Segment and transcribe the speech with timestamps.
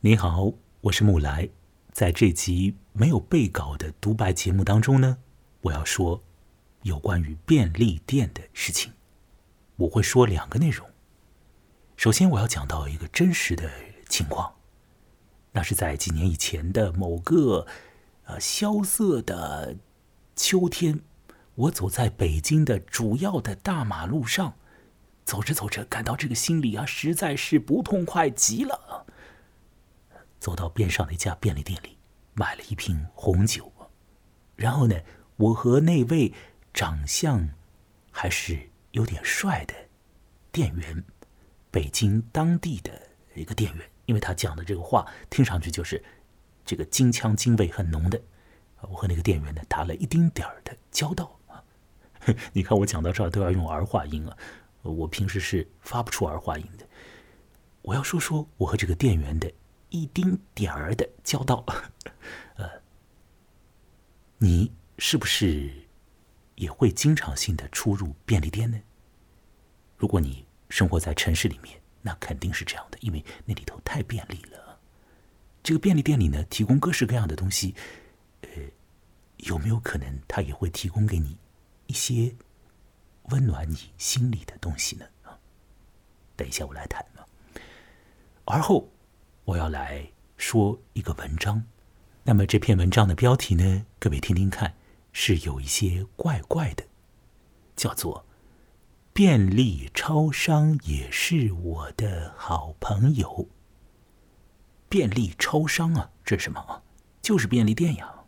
[0.00, 1.48] 你好，我是木来。
[1.90, 5.18] 在这集没有背稿的独白节目当中呢，
[5.60, 6.22] 我要说
[6.82, 8.92] 有关于便利店的事情。
[9.74, 10.88] 我会说两个内容。
[11.96, 13.68] 首先，我要讲到一个真实的
[14.08, 14.54] 情况，
[15.50, 17.66] 那是在几年以前的某个
[18.26, 19.74] 呃萧瑟的
[20.36, 21.00] 秋天，
[21.56, 24.54] 我走在北京的主要的大马路上，
[25.24, 29.04] 走着走着，感到这个心里啊实在是不痛快极了。
[30.48, 31.98] 走到边上的一家便利店里，
[32.32, 33.70] 买了一瓶红酒。
[34.56, 34.98] 然后呢，
[35.36, 36.32] 我和那位
[36.72, 37.46] 长相
[38.10, 38.58] 还是
[38.92, 39.74] 有点帅的
[40.50, 41.04] 店员，
[41.70, 42.98] 北京当地的
[43.34, 46.02] 一个店员，因为他讲的这个话听上去就是
[46.64, 48.18] 这个京腔京味很浓的。
[48.80, 51.62] 我和那个店员呢打了一丁点儿的交道啊。
[52.54, 54.34] 你看我讲到这儿都要用儿化音啊，
[54.80, 56.88] 我平时是发不出儿化音的。
[57.82, 59.52] 我要说说我和这个店员的。
[59.90, 61.64] 一丁点儿的交道，
[62.56, 62.68] 呃，
[64.36, 65.72] 你是不是
[66.56, 68.78] 也会经常性的出入便利店呢？
[69.96, 74.78] 如果你生活在城市里面，那肯定是这样的，因为那里头太便利了。
[75.62, 77.74] 这个便利店里呢，提供各式各样的东西，
[78.42, 78.48] 呃，
[79.38, 81.38] 有没有可能他也会提供给你
[81.86, 82.34] 一些
[83.30, 85.06] 温暖你心里的东西呢？
[85.22, 85.38] 啊，
[86.36, 87.24] 等一下我来谈啊，
[88.44, 88.86] 而后。
[89.48, 91.64] 我要来说一个文章，
[92.24, 94.74] 那么这篇文章的标题呢，各位听听看，
[95.10, 96.84] 是有一些怪怪的，
[97.74, 98.26] 叫做
[99.14, 103.48] “便利超商也是我的好朋友”。
[104.90, 106.82] 便利超商啊，这是什么啊？
[107.22, 108.26] 就是便利店呀。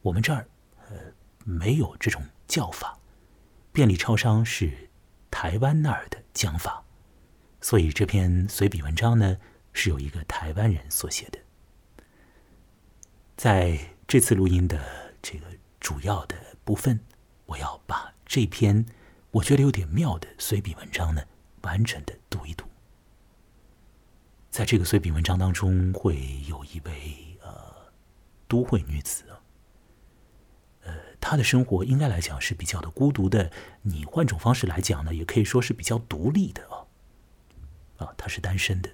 [0.00, 0.48] 我们这儿
[0.88, 0.96] 呃
[1.44, 2.98] 没有这种叫法，
[3.72, 4.88] 便利超商是
[5.30, 6.82] 台湾那儿的讲法，
[7.60, 9.36] 所以这篇随笔文章呢。
[9.74, 11.38] 是有一个台湾人所写的，
[13.36, 15.46] 在这次录音的这个
[15.80, 17.00] 主要的部分，
[17.46, 18.86] 我要把这篇
[19.32, 21.24] 我觉得有点妙的随笔文章呢，
[21.62, 22.64] 完整的读一读。
[24.48, 27.92] 在这个随笔文章当中，会有一位呃
[28.46, 29.24] 都会女子，
[30.84, 33.50] 呃，她的生活应该来讲是比较的孤独的。
[33.82, 36.86] 你换种方式来讲呢，也可以说是比较独立的啊，
[38.06, 38.88] 啊，她是单身的。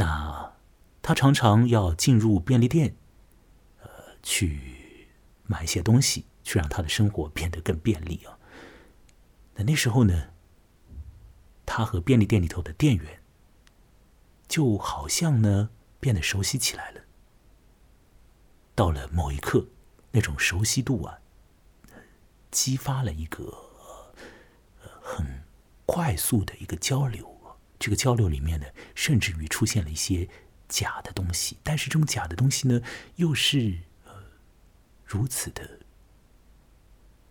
[0.00, 0.54] 那
[1.02, 2.96] 他常常要进入便利店，
[3.82, 3.90] 呃，
[4.22, 5.08] 去
[5.44, 8.38] 买一些东西，去让他的生活变得更便利啊。
[9.56, 10.30] 那那时候呢，
[11.66, 13.20] 他和便利店里头的店员
[14.48, 15.68] 就好像呢
[16.00, 17.02] 变得熟悉起来了。
[18.74, 19.66] 到了某一刻，
[20.12, 21.18] 那种熟悉度啊，
[22.50, 23.52] 激发了一个
[25.02, 25.44] 很
[25.84, 27.38] 快速的一个交流。
[27.80, 30.28] 这个交流里面呢，甚至于出现了一些
[30.68, 32.82] 假的东西，但是这种假的东西呢，
[33.16, 34.12] 又是呃
[35.02, 35.80] 如此的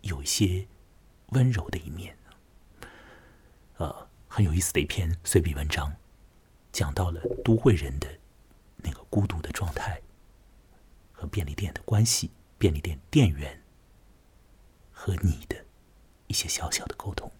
[0.01, 0.67] 有一些
[1.27, 2.17] 温柔的一面，
[3.77, 5.95] 呃，很有意思的一篇随笔文章，
[6.71, 8.07] 讲到了都会人的
[8.77, 10.01] 那个孤独的状态
[11.13, 13.61] 和便利店的关系，便利店店员
[14.91, 15.63] 和你的
[16.25, 17.31] 一些小小的沟通。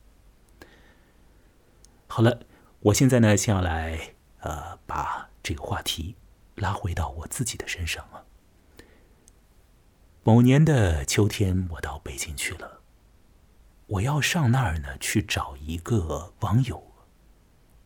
[2.06, 2.46] 好了。
[2.82, 6.16] 我现在呢，先要来呃，把这个话题
[6.56, 8.24] 拉回到我自己的身上啊。
[10.24, 12.80] 某年的秋天，我到北京去了，
[13.86, 16.82] 我要上那儿呢去找一个网友。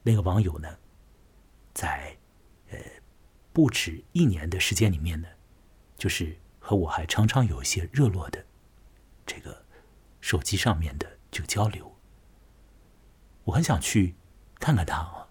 [0.04, 0.78] 那个网友呢，
[1.74, 2.16] 在
[2.70, 2.78] 呃
[3.52, 5.28] 不止一年的时间里面呢，
[5.98, 8.46] 就是和我还常常有一些热络的
[9.26, 9.66] 这个
[10.22, 11.96] 手机上面的这个交流。
[13.46, 14.14] 我很想去。
[14.64, 15.28] 看看他啊，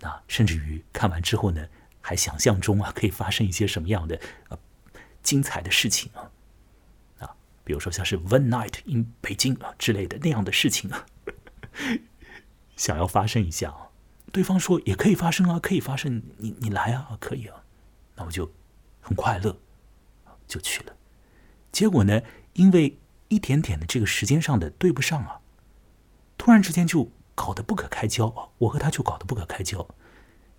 [0.00, 1.68] 那甚至于看完之后呢，
[2.00, 4.18] 还想象中啊可以发生一些什么样的
[4.48, 4.58] 呃
[5.22, 6.30] 精彩的事情啊
[7.18, 11.04] 啊，比如说像是 One Night in 北京啊之类的那样的事情啊，
[12.76, 13.90] 想要发生一下啊，
[14.32, 17.62] 对方说也可以发生啊，可以发生，你你来啊，可以啊，
[18.16, 18.50] 那我就
[19.02, 19.54] 很快乐，
[20.48, 20.96] 就去了。
[21.70, 22.22] 结果呢，
[22.54, 22.96] 因为
[23.28, 25.42] 一点点的这个时间上的对不上啊，
[26.38, 27.10] 突然之间就。
[27.34, 28.48] 搞得不可开交啊！
[28.58, 29.86] 我和他就搞得不可开交。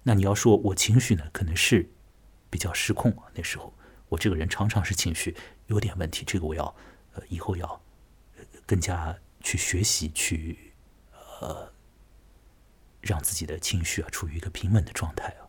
[0.03, 1.89] 那你要说我情绪呢，可能是
[2.49, 3.23] 比较失控啊。
[3.33, 3.73] 那时候
[4.09, 5.35] 我这个人常常是情绪
[5.67, 6.75] 有点问题，这个我要
[7.13, 7.81] 呃以后要
[8.65, 10.73] 更加去学习，去
[11.39, 11.71] 呃
[13.01, 15.47] 让自己的情绪啊处于一个平稳的状态啊。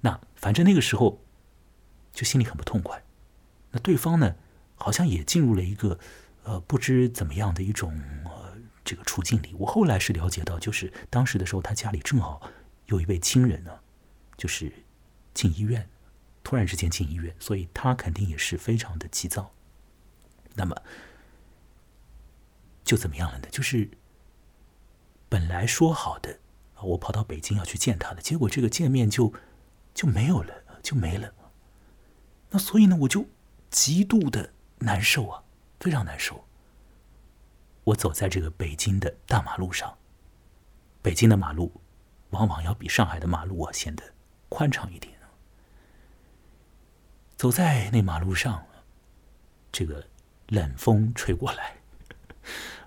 [0.00, 1.22] 那反正那个时候
[2.12, 3.04] 就心里很不痛快。
[3.72, 4.36] 那对方呢，
[4.74, 5.98] 好像也进入了一个
[6.44, 8.00] 呃不知怎么样的一种。
[8.86, 12.40] 这个处境里，我后来是了解到，就是当时的时候，他家里正好
[12.86, 13.80] 有一位亲人呢，
[14.36, 14.72] 就是
[15.34, 15.86] 进医院，
[16.44, 19.52] 突然之间进医院，所以他肯定也是非常的急躁。
[20.54, 20.80] 那么
[22.84, 23.48] 就怎么样了呢？
[23.50, 23.90] 就是
[25.28, 26.38] 本来说好的，
[26.80, 29.34] 我跑到北京要去见他的，结果这个见面就
[29.92, 31.34] 就没有了，就没了。
[32.50, 33.26] 那所以呢，我就
[33.68, 35.42] 极度的难受啊，
[35.80, 36.44] 非常难受。
[37.86, 39.96] 我走在这个北京的大马路上，
[41.02, 41.80] 北京的马路
[42.30, 44.02] 往往要比上海的马路啊显得
[44.48, 45.14] 宽敞一点。
[47.36, 48.66] 走在那马路上，
[49.70, 50.04] 这个
[50.48, 51.76] 冷风吹过来，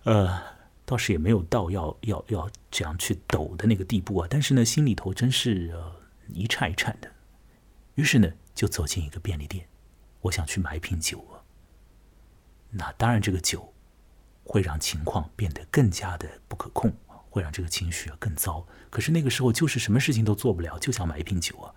[0.03, 0.41] 呃，
[0.85, 4.27] 倒是也没有到要要要这样去抖的那个地步啊。
[4.29, 5.95] 但是呢，心里头真是呃
[6.33, 7.09] 一颤一颤的。
[7.95, 9.65] 于是呢，就走进一个便利店，
[10.21, 11.39] 我想去买一瓶酒啊。
[12.71, 13.73] 那当然，这个酒。
[14.43, 16.91] 会让情况变得更加的不可控，
[17.29, 18.65] 会让这个情绪更糟。
[18.89, 21.73] 可是那个时候就是什么事情都做不了，就想买一瓶酒啊，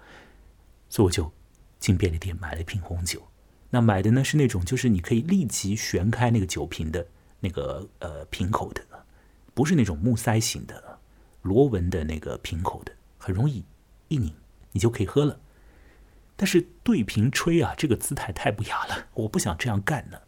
[0.89, 1.33] 所以我就
[1.79, 3.29] 进便利店买了一瓶红酒。
[3.71, 7.07] 那买的呢是那种就是你可以立即旋开那个酒瓶的
[7.41, 8.83] 那个呃瓶口的，
[9.55, 10.99] 不是那种木塞型的
[11.43, 13.65] 螺纹的那个瓶口的，很容易
[14.09, 14.35] 一拧
[14.73, 15.41] 你就可以喝了。
[16.37, 20.19] 但是对瓶吹啊，这个姿态太不雅了，我不想这样干呢。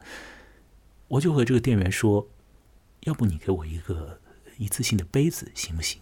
[1.08, 2.28] 我就和这个店员说。
[3.04, 4.18] 要不你给我一个
[4.56, 6.00] 一次性的杯子行不行？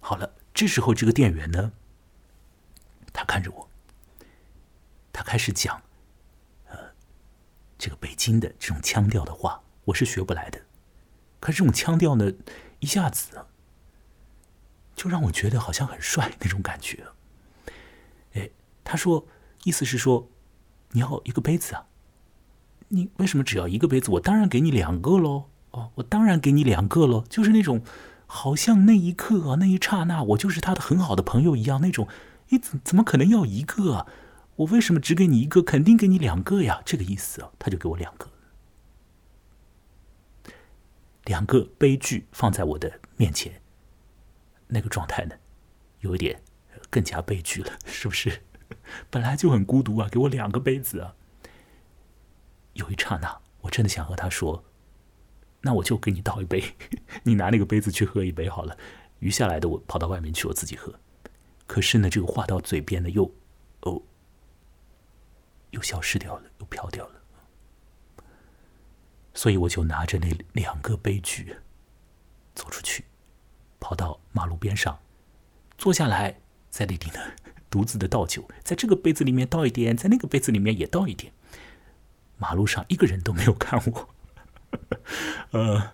[0.00, 1.70] 好了，这时候这个店员呢，
[3.12, 3.68] 他看着我，
[5.12, 5.82] 他开始讲，
[6.68, 6.78] 呃，
[7.76, 10.62] 这个北京的这种腔调的话，我是学不来的。
[11.40, 12.32] 可是这种腔调呢，
[12.80, 13.44] 一下子
[14.96, 17.06] 就让我觉得好像很帅那种感觉。
[18.32, 18.48] 哎，
[18.82, 19.26] 他说，
[19.64, 20.30] 意思是说，
[20.92, 21.86] 你要一个杯子啊？
[22.88, 24.10] 你为什么只要一个杯子？
[24.12, 25.44] 我当然给你两个喽。
[25.70, 27.82] 哦，我当然给你两个喽，就是那种，
[28.26, 32.08] 好像那一刻啊，那一刹那，我就是他的很好的朋友一样，那种，
[32.48, 34.06] 你怎怎么可能要一个啊？
[34.56, 35.62] 我为什么只给你一个？
[35.62, 38.28] 肯定给你两个呀，这个意思啊，他就给我两个，
[41.24, 43.60] 两个悲剧放在我的面前，
[44.68, 45.34] 那个状态呢，
[46.00, 46.42] 有一点
[46.88, 48.40] 更加悲剧了，是不是？
[49.10, 51.14] 本来就很孤独啊，给我两个杯子啊，
[52.78, 54.64] 有一刹那，我真的想和他说。
[55.60, 56.62] 那我就给你倒一杯，
[57.24, 58.78] 你拿那个杯子去喝一杯好了，
[59.18, 60.94] 余下来的我跑到外面去我自己喝。
[61.66, 63.34] 可是呢，这个话到嘴边呢，又
[63.80, 64.00] 哦，
[65.70, 67.14] 又消失掉了，又飘掉了。
[69.34, 71.56] 所以我就拿着那两个杯具
[72.54, 73.04] 走出去，
[73.80, 75.00] 跑到马路边上，
[75.76, 76.40] 坐下来，
[76.70, 77.20] 在那里呢，
[77.68, 81.32] 独自的倒酒，在这个杯子里面倒一点，在那个杯子里面也倒一点。
[82.38, 84.08] 马路上一个人都没有看我。
[85.50, 85.92] 呃，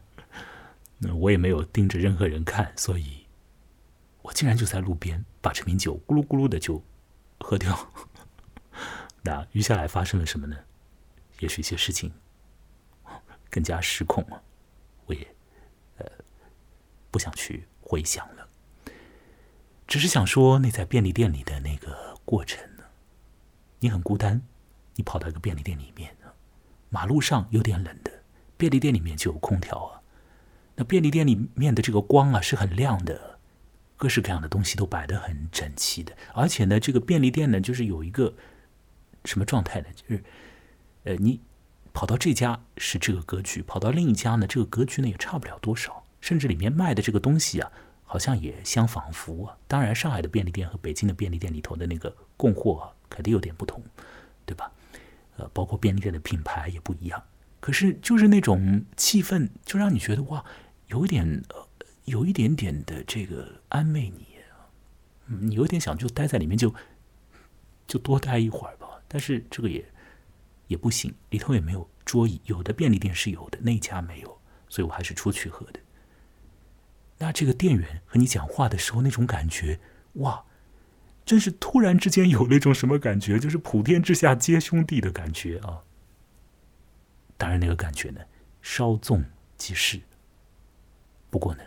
[0.99, 3.26] 那我也没有盯着任何人看，所以，
[4.23, 6.82] 我竟然就在路边把这瓶酒咕噜咕噜的就
[7.41, 7.93] 喝掉。
[9.23, 10.56] 那余下来发生了什么呢？
[11.41, 12.12] 也是一些事情
[13.50, 14.43] 更加失控了，
[15.06, 15.26] 我也
[15.99, 16.06] 呃
[17.11, 18.49] 不想去回想了，
[19.87, 22.85] 只是想说，那在便利店里的那个过程呢，
[23.81, 24.43] 你很孤单，
[24.94, 26.17] 你跑到一个便利店里面，
[26.94, 28.12] 马路上有点冷的。
[28.56, 30.00] 便利店里面就有空调啊，
[30.76, 33.41] 那便利店里面的这个光啊是很亮的，
[33.96, 38.32] 各式各样的东西都摆得很整齐的，而且呢，这个便利店呢就是有一个
[39.24, 39.89] 什么状态呢？
[39.96, 40.22] 就是
[41.03, 41.41] 呃，你
[41.93, 47.72] 跑到这家是这个格局，跑到另一家呢，这个格局呢也差不了多少，甚至里面卖的这个东西啊，
[48.05, 49.58] 好像也相仿佛啊。
[49.67, 53.82] 当然，上海的便利店和北京的便利店里头的那个供货肯定有点不同，
[54.46, 54.70] 对吧？
[55.36, 57.22] 呃，包括便利店的品牌也不一样。
[57.60, 60.44] 可是，就是那种气氛，就让你觉得哇，
[60.88, 61.69] 有一点呃，
[62.05, 64.26] 有一点点的这个安慰你，
[65.26, 66.74] 你有点想就待在里面，就
[67.86, 68.88] 就多待一会儿吧。
[69.08, 69.84] 但是这个也
[70.67, 74.38] 也不行，里头也没有桌椅，有的便利店是有的，那家没有，
[74.69, 75.81] 所以我还是出去喝的。
[77.17, 79.81] 那这个店员和你讲话的时候，那种感觉，
[80.14, 80.44] 哇，
[81.24, 85.82] 真是突然之间有那种什么感觉，就是普天之下皆兄弟的感觉啊。
[87.36, 88.20] 当然，那个感觉呢，
[88.62, 89.24] 稍纵
[89.56, 90.00] 即逝。
[91.31, 91.62] 不过呢，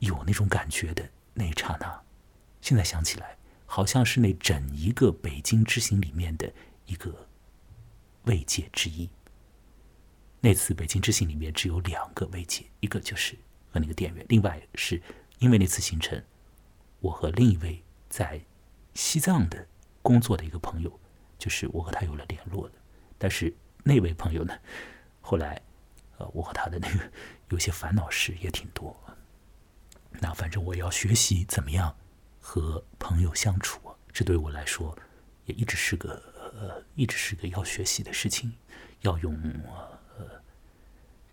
[0.00, 2.02] 有那种感觉的那一刹那，
[2.60, 6.52] 现在想起来，好像是那整一个北京之行里面的
[6.86, 7.28] 一个
[8.24, 9.08] 慰藉之一。
[10.40, 13.34] 那次北京之行里面只有两个慰藉，一个就是
[13.72, 15.00] 和那个店员，另外是
[15.38, 16.22] 因为那次行程，
[17.00, 18.40] 我和另一位在
[18.94, 19.66] 西藏的
[20.02, 21.00] 工作的一个朋友，
[21.38, 22.74] 就是我和他有了联络的，
[23.18, 23.54] 但是。
[23.88, 24.52] 那位朋友呢？
[25.20, 25.62] 后来，
[26.18, 27.12] 呃，我和他的那个
[27.50, 29.00] 有些烦恼事也挺多。
[30.18, 31.96] 那反正我要学习怎么样
[32.40, 33.80] 和朋友相处，
[34.12, 34.98] 这对我来说
[35.44, 36.20] 也一直是个
[36.58, 38.52] 呃，一直是个要学习的事情，
[39.02, 39.40] 要用
[40.18, 40.42] 呃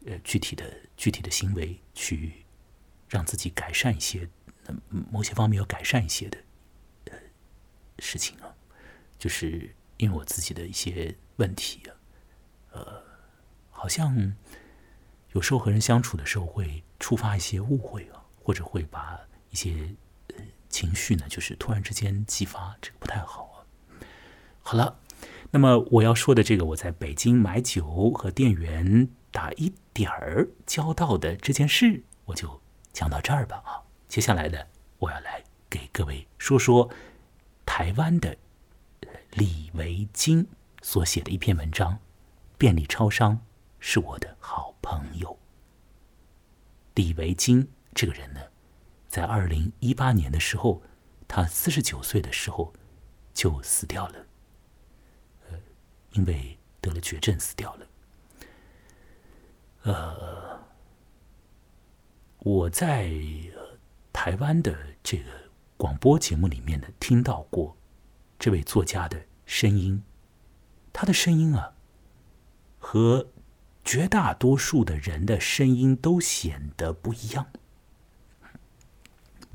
[0.06, 2.46] 呃具体的具体的行为去
[3.10, 4.30] 让自己改善一些，
[5.12, 6.38] 某些方面要改善一些的
[8.04, 8.54] 事情啊，
[9.18, 11.96] 就是因为我自己的一些问题啊，
[12.74, 13.02] 呃，
[13.72, 14.36] 好像
[15.32, 19.20] 有时候和人相处的时候会触发一些误会啊，或者会把
[19.50, 19.96] 一些
[20.36, 20.44] 呃。
[20.70, 23.56] 情绪呢，就是突然之间激发，这个不太好啊。
[24.64, 24.98] 好了，
[25.52, 32.60] 那么我要说的这个，我在北京买酒和店员打一点儿交道的这件事，我就
[32.92, 33.86] 讲到这儿吧啊。
[34.08, 34.58] 接下来呢，
[34.98, 36.90] 我要来给各位说说
[37.66, 38.38] 台湾的
[39.32, 40.48] 李维京
[40.82, 41.94] 所写的一篇文章，
[42.58, 43.40] 《便利超商
[43.80, 45.30] 是我的好朋友》。
[46.96, 48.42] 李维京这个人呢？
[49.08, 50.82] 在二零一八年的时候，
[51.28, 52.74] 他四十九岁的时候
[53.34, 54.26] 就死掉了。
[55.50, 55.60] 呃，
[56.12, 57.88] 因为得了绝症死掉了。
[59.84, 60.60] 呃，
[62.40, 63.12] 我在
[64.12, 65.43] 台湾的这个
[65.84, 67.76] 广播节目里面的，听到过
[68.40, 70.02] 这位作家的声音。
[70.94, 71.74] 他的声音啊，
[72.80, 73.28] 和
[73.84, 77.48] 绝大多数的人的声音都显得不一样。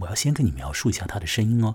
[0.01, 1.75] 我要先跟你描述一下他的声音哦。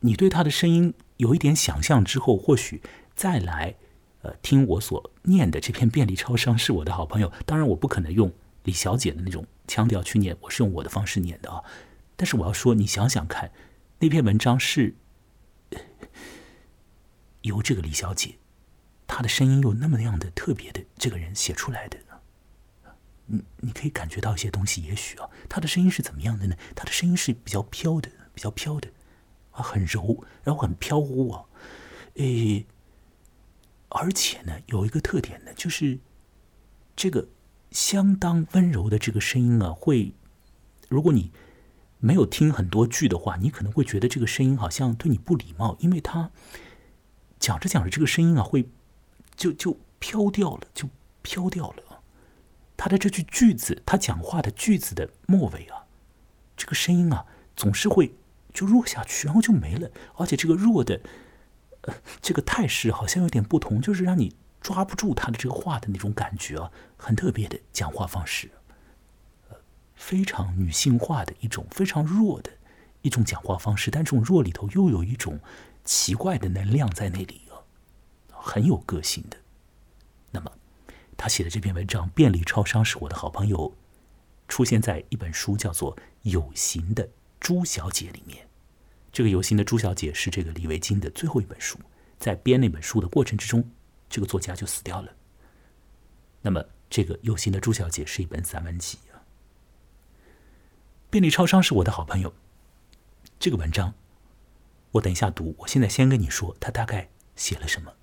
[0.00, 2.82] 你对他的声音有一点想象之后，或许
[3.14, 3.76] 再来
[4.20, 7.32] 呃听我所念的这篇便利超商是我的好朋友。
[7.46, 8.30] 当然，我不可能用
[8.64, 11.64] 李小姐的那种腔调去念，我是用我的方式念的啊。
[12.18, 13.52] 但是我要说，你想想看，
[14.00, 14.96] 那篇文章是
[17.42, 18.38] 由这个李小姐，
[19.06, 21.96] 她的声音又那么样的特别的这个人写出来的。
[23.30, 26.56] 你你可以感觉到一些东西，也许啊，他的声音是怎么样的呢？
[26.74, 28.90] 他的声音是比较飘的，比较飘的，
[29.52, 31.44] 啊，很柔，然后很飘忽啊，
[32.14, 32.66] 诶，
[33.90, 36.00] 而且呢，有一个特点呢，就是
[36.96, 37.28] 这个
[37.70, 40.14] 相当温柔的这个声音啊，会，
[40.88, 41.30] 如果你
[41.98, 46.30] 没有听很多句的话，你可能会觉得这个声音好像对你不礼貌，因为他
[47.38, 48.68] 讲着讲着，这个声音啊，会
[49.36, 50.88] 就就飘掉了，就
[51.22, 52.02] 飘掉了。
[52.76, 55.86] 他的这句句子，他讲话的句子的末尾啊，
[56.56, 57.26] 这个声音啊，
[57.56, 58.14] 总是会
[58.54, 59.90] 就弱下去，然后就没了。
[60.14, 61.00] 而且这个弱的，
[62.22, 68.48] 这个态势好像有点不同，就是让你抓不住他的这个话的那种感觉啊，很特别的讲话方式，
[69.98, 72.50] 非常女性化的一种非常弱的
[73.02, 75.38] 一种讲话方式，但这种弱里头又有一种
[75.84, 77.60] 奇怪的能量在那里啊，
[78.30, 79.36] 很有个性的。
[80.30, 80.50] 那么。
[81.20, 83.58] 他写的这篇文章《便利超商是我的好朋友》，
[84.46, 87.08] 出现在一本书叫做《有形的
[87.40, 88.46] 朱小姐》里面。
[89.10, 91.76] 这个有形的朱小姐是这个李维京的最后一本书。
[92.20, 93.68] 在编那本书的过程之中，
[94.08, 95.12] 这个作家就死掉了。
[96.40, 98.96] 那么，这个有形的朱小姐是一本散文集。
[101.10, 102.34] 便利超商是我的好朋友。
[103.38, 103.94] 这个文章，
[104.92, 105.54] 我等一下读。
[105.60, 107.94] 我现在先跟你说，他大概写了什么。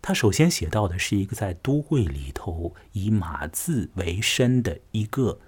[0.00, 5.40] 他首先写到的是一个在都会里头以码字为生的一个，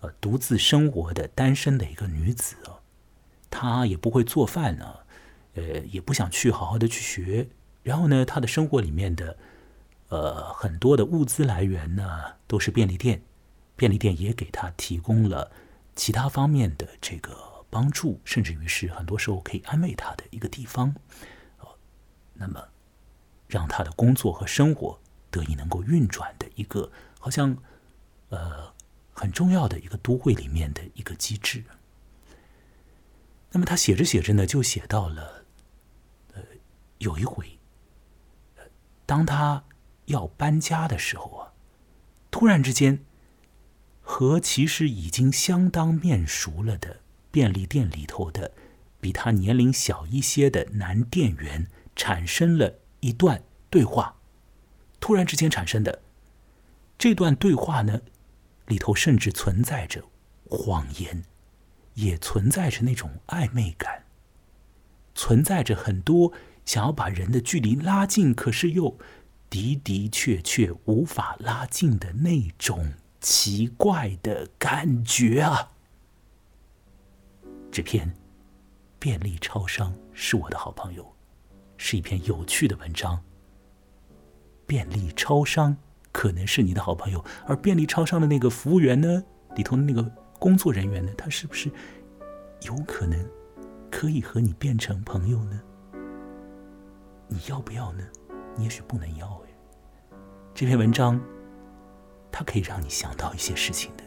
[0.00, 2.82] 呃，独自生活的单身的一个女子啊，
[3.48, 4.94] 她也不会做饭呢，
[5.54, 7.48] 呃，也不想去好好的去学。
[7.84, 9.36] 然后呢，她的生活里面的，
[10.08, 13.22] 呃，很多的物资来源呢都是便利店，
[13.76, 15.52] 便利店也给她提供了
[15.94, 20.94] 其他方面的这个帮助，甚至于是很多时候可以安慰他的一个地方，
[22.34, 22.68] 那么。
[23.48, 24.98] 让他的工作和生活
[25.30, 27.54] 得以能够运转的一个，好像
[28.30, 28.72] 呃
[29.12, 31.62] 很重要的一个都会里面的一个机制。
[33.50, 35.44] 那么他写着写着呢，就写到了
[36.32, 36.40] 呃
[36.96, 37.58] 有一回，
[39.04, 39.62] 当他
[40.06, 41.52] 要搬家的时候啊，
[42.30, 43.04] 突然之间
[44.02, 48.52] 和其实已经相当面熟了的便利店里头的
[49.00, 51.66] 比他年龄小一些的男店员
[51.96, 52.80] 产生了。
[53.00, 54.14] 一段对话，
[55.00, 56.02] 突然之间产生的
[56.96, 58.00] 这段对话呢，
[58.66, 60.04] 里头甚至存在着
[60.44, 61.24] 谎言，
[61.94, 64.04] 也存在着那种暧昧感，
[65.16, 66.32] 存在着很多
[66.64, 68.96] 想要把人的距离拉近，可是又
[69.50, 72.92] 的的确确无法拉近的那种
[73.22, 75.70] 奇怪的感觉啊！
[77.70, 78.12] 这篇
[78.98, 81.10] 便利超商是我的好朋友。
[81.78, 83.22] 是一篇有趣的文章。
[84.66, 85.76] 便利超商
[86.12, 89.24] 可能是你的好朋友，而便利超商的那个服务员呢，
[89.56, 90.02] 里头的那个
[90.38, 91.70] 工作人员呢，他是不是
[92.62, 93.18] 有可能
[93.90, 95.60] 可以和你变成朋友呢？
[97.28, 98.04] 你要不要呢？
[98.56, 100.16] 你也许不能要哎。
[100.54, 101.20] 这篇文章，
[102.32, 104.02] 它可以让你想到一些事情的。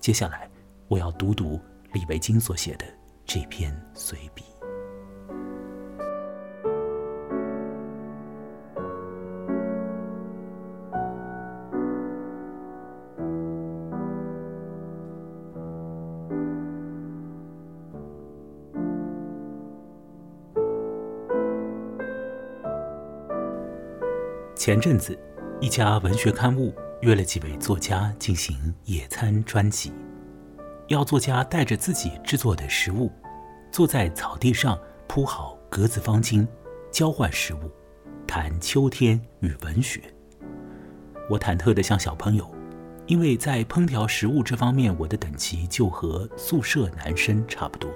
[0.00, 0.50] 接下来，
[0.88, 1.60] 我要读读
[1.92, 2.84] 李维京所写的
[3.24, 4.42] 这篇随笔。
[24.56, 25.18] 前阵子，
[25.60, 26.72] 一家文学刊物
[27.04, 29.92] 约了几位作家进行野餐专辑，
[30.88, 33.12] 要作家带着自己制作的食物，
[33.70, 36.48] 坐在草地上铺好格子方巾，
[36.90, 37.70] 交换食物，
[38.26, 40.00] 谈秋天与文学。
[41.28, 42.50] 我忐忑的像小朋友，
[43.06, 47.90] 因为在烹调食物这方面，我的等级就和宿舍男生差不多。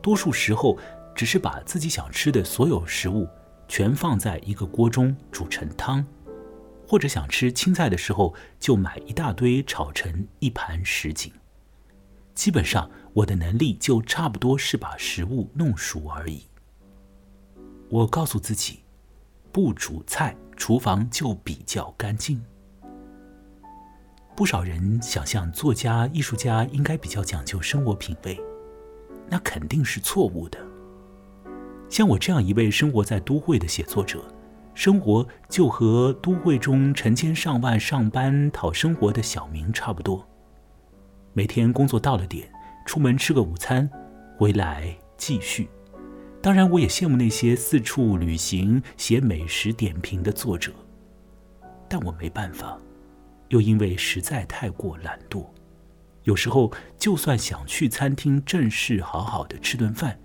[0.00, 0.78] 多数时候，
[1.14, 3.28] 只是把自己想吃的所有食物。
[3.68, 6.04] 全放在一个锅中煮成汤，
[6.90, 11.32] 或者想吃青菜的时候，就买一大堆炒成一盘什锦。
[12.34, 16.42] 基本上，我的能力就差不多是把食物弄熟而已。
[17.88, 18.80] 我告诉自己，
[19.52, 22.44] 不煮菜，厨房就比较干净。
[24.34, 28.36] 不少人想象作家、艺术家应该比较讲究生活品味，
[29.28, 30.58] 那肯定是错误的。
[31.88, 34.24] 像我这样一位生活在都会的写作者，
[34.74, 40.26] 生活就和都会中成千上万上班讨生活的小明差不多。
[41.32, 42.50] 每天工作到了点，
[42.86, 43.88] 出门吃个午餐，
[44.36, 45.68] 回来继续。
[46.42, 50.72] 当然，我也羡慕那些四处旅行、写美食点评的作者，
[51.86, 52.78] 但我没办法，
[53.48, 55.44] 又因为实在太过懒惰，
[56.22, 60.18] 有时候就算想去餐厅正式好好的吃顿饭。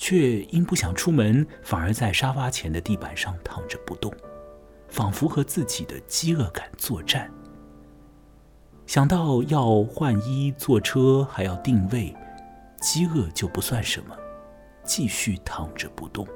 [0.00, 4.10] 却因不想出门，反而在沙发前的地板上躺着不动，
[4.88, 7.30] 仿佛和自己的饥饿感作战。
[8.86, 12.16] 想到要换衣、坐车，还要定位，
[12.80, 14.16] 饥饿就不算什么，
[14.82, 16.26] 继续躺着不动。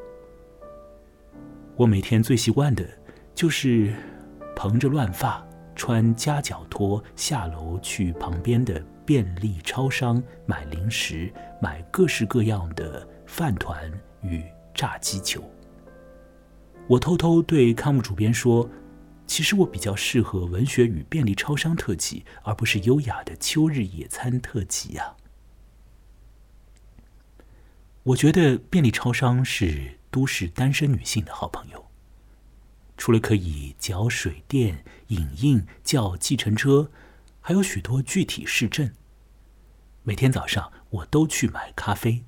[1.74, 2.86] 我每天最习惯的
[3.34, 3.94] 就是
[4.54, 5.42] 蓬着乱发，
[5.74, 13.08] 穿夹脚拖下楼去旁边的便利超商买零食，买各式各样的。
[13.34, 13.90] 饭团
[14.22, 15.42] 与炸鸡球。
[16.86, 18.70] 我偷偷对刊物主编说
[19.26, 25.16] ：“其实我比较适合文学与便利超商特辑，而不是优雅的秋日野餐特辑呀。”
[28.04, 31.86] 我觉得便利超商是都市单身女性的好朋友。
[32.96, 36.88] 除了可以缴水电、影印、叫计程车，
[37.40, 38.92] 还有许多具体市政。
[40.04, 42.22] 每天早上我都去买咖啡。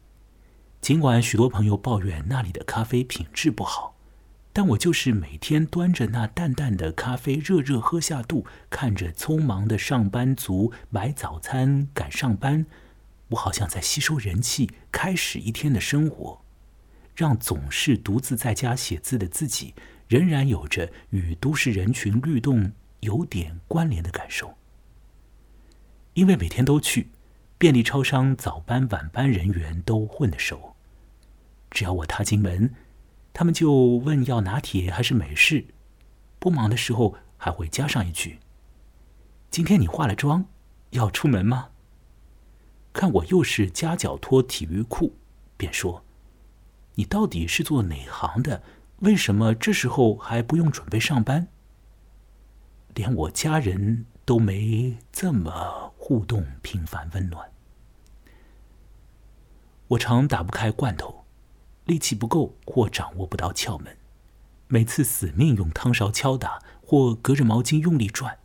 [0.87, 3.96] 尽管许多朋友抱怨那里的咖啡品质不好，
[4.53, 12.66] 但我就是每天端着那淡淡的咖啡热热喝下肚，看着匆忙的上班族买早餐赶上班，
[13.31, 16.40] 我好像在吸收人气，开始一天的生活，
[17.16, 19.75] 让总是独自在家写字的自己，
[20.07, 22.70] 仍然有着与都市人群律动
[23.01, 24.55] 有点关联的感受，
[26.14, 27.11] 因为每天都去
[27.59, 30.75] 便利超商，早班晚班人员都混得熟。
[31.70, 32.74] 只要我踏进门，
[33.33, 35.66] 他们就问要拿铁还是美式。
[36.38, 38.38] 不忙的时候还会加上一句
[39.50, 40.46] ：“今天你化了妆，
[40.90, 41.70] 要出门吗？”
[42.94, 45.16] 看我又是夹脚拖体育裤，
[45.57, 46.05] 便说
[46.94, 48.62] ：“你到底是做哪行的？
[49.00, 51.48] 为什么这时候还不用准备上班？”
[52.94, 57.52] 连我家人都没这么互动频繁温暖。
[59.88, 61.25] 我常打不开罐头。
[61.87, 63.96] 力气不够或掌握不到窍门，
[64.68, 68.38] 每次死命用汤勺敲打或隔着毛巾用力转，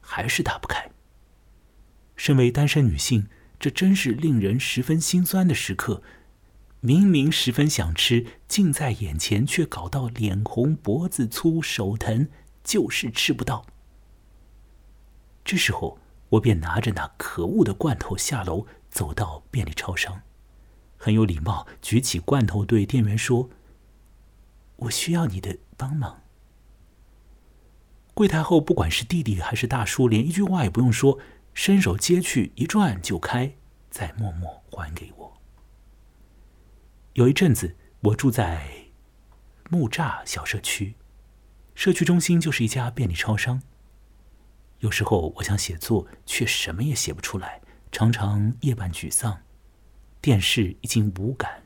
[0.00, 0.90] 还是打不开。
[2.16, 3.28] 身为单身女性，
[3.58, 6.02] 这真是令人十分心酸的时刻。
[6.80, 12.28] 明明十分想吃，近在眼前却搞到脸红脖子粗手疼，
[12.62, 13.66] 就是吃不到。
[15.44, 20.22] 这时候，我便拿着那可恶的罐头下楼，走到便利超商。
[21.04, 23.50] 很有礼貌，举起罐头对店员说
[24.76, 26.22] ：“我需要你的帮忙。”
[28.14, 31.18] 柜台后，不管是弟弟还是大叔，连一句话也不用说，
[31.52, 33.54] 伸手接去，一转就开，
[33.90, 35.36] 再默默还给我。
[37.12, 38.86] 有一阵子，我住在
[39.68, 40.94] 木栅小社区，
[41.74, 43.60] 社区中心就是一家便利超商。
[44.78, 47.60] 有时候我想写作，却什么也写不出来，
[47.92, 49.42] 常常夜半沮丧。
[50.24, 51.64] 电视已经无感，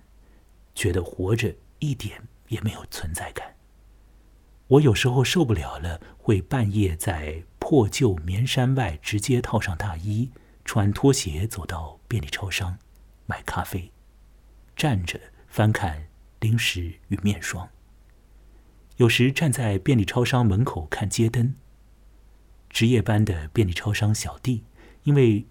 [0.75, 3.55] 觉得活着一点也没有存在感。
[4.67, 10.33] 我有时候受不了了，会半夜在破旧棉衫外直接套上大衣，
[10.65, 12.77] 穿拖鞋走到便利超商
[13.27, 13.93] 买咖啡，
[14.75, 16.09] 站着翻看
[16.41, 17.69] 零食与面霜。
[18.97, 21.55] 有时站在便利超商门口看街灯。
[22.69, 24.65] 值夜班的便利超商小弟，
[25.05, 25.47] 因为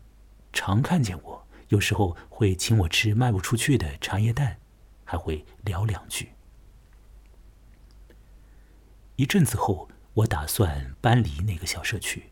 [0.51, 1.36] 常看见我，
[1.69, 4.57] 有时候会请我吃卖不出去的茶叶蛋，
[5.03, 6.31] 还会聊两句。
[9.15, 12.31] 一阵子后，我打算搬离那个小社区，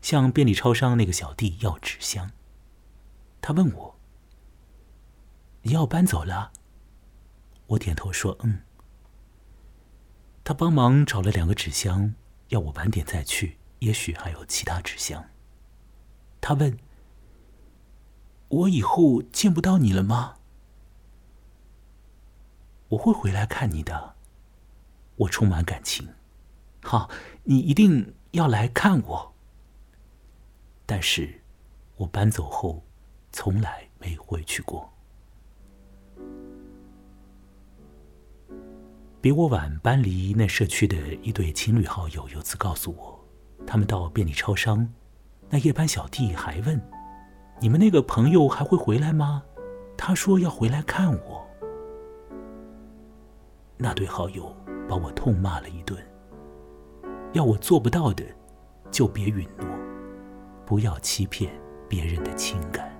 [0.00, 2.30] 向便利超商那个小弟要纸箱。
[3.40, 3.98] 他问我
[5.62, 6.52] ：“你要搬走了？”
[7.68, 8.60] 我点头说：“嗯。”
[10.44, 12.14] 他帮忙找了两个纸箱，
[12.48, 13.58] 要我晚点再去。
[13.78, 15.28] 也许还有其他纸箱。
[16.40, 16.78] 他问
[18.52, 20.36] ：“我以后见不到你了吗？”
[22.90, 24.14] 我会回来看你的。
[25.16, 26.06] 我充满感情。
[26.82, 27.08] 好，
[27.44, 29.32] 你一定要来看我。
[30.84, 31.40] 但是，
[31.96, 32.82] 我搬走后，
[33.30, 34.92] 从来没回去过。
[39.22, 43.18] 比我晚搬离那社区的一对情侣好友，有次告诉我。
[43.66, 44.92] 他们到便利超商，
[45.48, 46.78] 那夜班小弟还问
[47.62, 49.44] ：“你们那个朋友还会回来吗？”
[49.96, 51.46] 他说要回来看我。
[53.76, 54.52] 那对好友
[54.88, 55.96] 把我痛骂了一顿，
[57.34, 58.24] 要我做不到的
[58.90, 59.66] 就别允诺，
[60.66, 61.54] 不要欺骗
[61.88, 62.91] 别人的情感。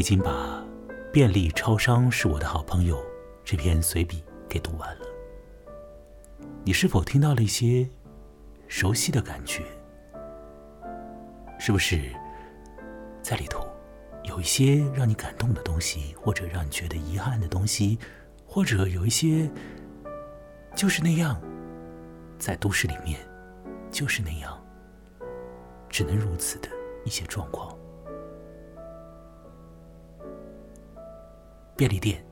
[0.00, 0.64] 已经把
[1.12, 2.96] 《便利超商是我的好朋友》
[3.44, 5.02] 这篇随笔给读完了。
[6.64, 7.86] 你是否听到了一些
[8.66, 9.62] 熟悉的感觉？
[11.58, 12.00] 是不是
[13.20, 13.68] 在里头
[14.22, 17.98] 有一些让你感动的东西，或者让你觉得遗憾的东西，
[18.46, 19.50] 或者有一些
[20.74, 21.38] 就是那样，
[22.38, 23.20] 在都市里面
[23.90, 24.58] 就是那样，
[25.90, 26.70] 只能如此的
[27.04, 27.76] 一些状况？
[31.80, 32.22] 便利店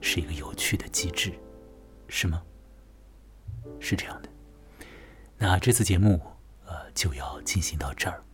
[0.00, 1.30] 是一个有趣的机制，
[2.08, 2.42] 是吗？
[3.78, 4.28] 是这样的。
[5.36, 6.18] 那这次节目
[6.64, 8.24] 呃就要进行到这儿。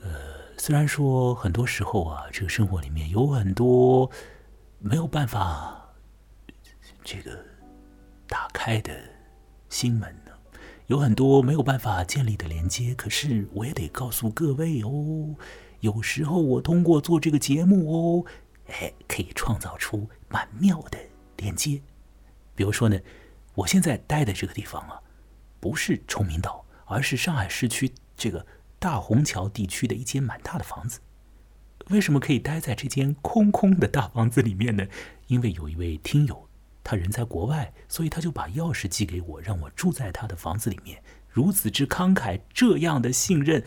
[0.00, 0.08] 呃，
[0.56, 4.10] 虽然说很多时候啊，这个生活里面有很多
[4.78, 5.94] 没有办法
[7.02, 7.38] 这个
[8.26, 8.98] 打开的
[9.68, 10.32] 心门呢，
[10.86, 12.94] 有很多没有办法建立的连接。
[12.94, 15.34] 可是我也得告诉各位哦，
[15.80, 18.24] 有时候我通过做这个节目哦。
[18.68, 20.98] 哎，可以创造出蛮妙的
[21.36, 21.80] 连接。
[22.54, 22.98] 比如说呢，
[23.54, 25.00] 我现在待的这个地方啊，
[25.60, 28.46] 不是崇明岛，而是上海市区这个
[28.78, 31.00] 大虹桥地区的一间蛮大的房子。
[31.90, 34.86] 为什么可以待在这间空空的大房子里面呢？
[35.26, 36.48] 因为有一位听友，
[36.82, 41.02] 他人在国外，所以他就把钥匙寄给我，让我住在他的房子里面。
[41.28, 43.62] 如此之慷慨，这样的信任，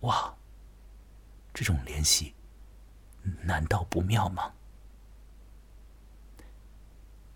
[0.00, 0.34] 哇，
[1.54, 2.34] 这种联系。
[3.42, 4.52] 难道不妙吗？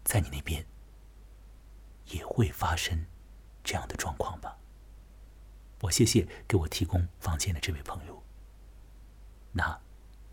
[0.05, 0.67] 在你那边
[2.07, 3.07] 也会发生
[3.63, 4.59] 这样的状况吧？
[5.83, 8.23] 我谢谢给我提供房间的这位朋友。
[9.53, 9.81] 那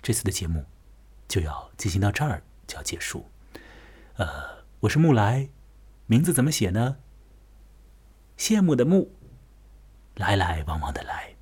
[0.01, 0.65] 这次的节目
[1.27, 3.29] 就要进行到这儿就要结束。
[4.15, 5.49] 呃，我是木来，
[6.07, 6.97] 名字怎么写呢？
[8.37, 9.15] 羡慕的慕，
[10.15, 11.35] 来来往往的来。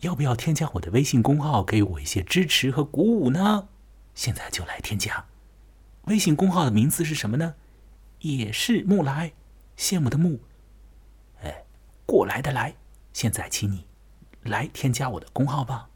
[0.00, 3.68] 要不要添加我的微信公号，给我一些支持和鼓舞呢？
[4.14, 5.26] 现在就来添加。
[6.04, 7.54] 微信公号的名字是什么呢？
[8.20, 9.32] 也是木来，
[9.76, 10.40] 羡慕的慕，
[11.42, 11.64] 哎，
[12.06, 12.74] 过来的来。
[13.12, 13.86] 现在请你
[14.44, 15.88] 来添加我的公号吧。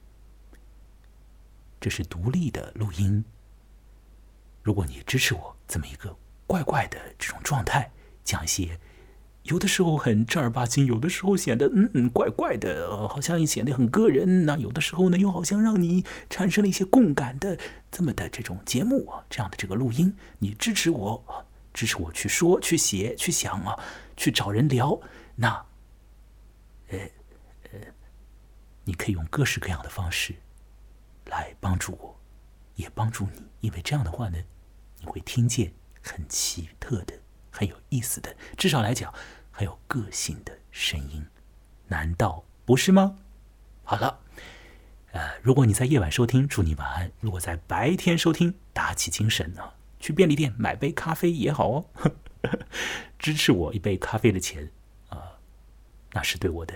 [1.81, 3.25] 这是独立的录音。
[4.63, 6.15] 如果你支持我这么一个
[6.47, 7.91] 怪怪的这种状态，
[8.23, 8.79] 讲一些。
[9.45, 14.47] 有的时候很正儿八经，有的时候显得嗯嗯怪怪的，好像显得很个人。
[14.47, 17.59] 那有的时候呢，又好像让你产生了一些共感的
[17.91, 23.79] 这么的这种节目啊，这样的这个录音，你支持我，支持我去说、去写、去想啊，
[24.17, 24.99] 去找人聊。
[25.35, 25.67] 那，
[26.89, 26.99] 呃
[27.71, 27.81] 呃，
[28.85, 30.35] 你可以用各式各样的方式
[31.27, 32.19] 来帮助我，
[32.77, 34.39] 也帮助你，因为这样的话呢，
[35.01, 37.24] 你会听见很奇特的。
[37.55, 39.15] 很有意思的，至少来讲，
[39.53, 41.25] 很有个性的声音。
[41.87, 43.17] 难道不是吗？
[43.85, 44.19] 好了，
[45.13, 51.85] 呃，如果你在夜晚收听，祝你晚安；如果在白天收听，打起精神呢，去便利店买杯咖啡也好哦，
[53.21, 54.69] 支持我一杯咖啡的钱
[55.11, 55.39] 啊，
[56.13, 56.75] 那是对我的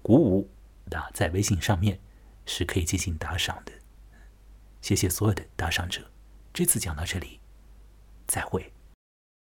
[0.00, 0.48] 鼓舞。
[0.92, 1.98] 那在微信上面
[2.46, 3.72] 是可以进行打赏的，
[4.80, 6.08] 谢谢所有的打赏者。
[6.52, 7.40] 这次讲到这里，
[8.26, 8.72] 再会。